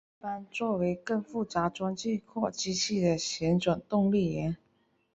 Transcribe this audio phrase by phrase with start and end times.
[0.19, 4.57] 一般作为更复杂装置或机器的旋转动力源。